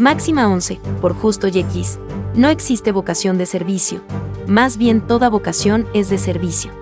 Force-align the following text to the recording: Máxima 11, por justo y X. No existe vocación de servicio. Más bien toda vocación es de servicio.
Máxima 0.00 0.48
11, 0.48 0.80
por 1.02 1.14
justo 1.14 1.46
y 1.46 1.58
X. 1.58 1.98
No 2.34 2.48
existe 2.48 2.90
vocación 2.90 3.36
de 3.36 3.44
servicio. 3.44 4.00
Más 4.46 4.78
bien 4.78 5.02
toda 5.02 5.28
vocación 5.28 5.86
es 5.92 6.08
de 6.08 6.16
servicio. 6.16 6.72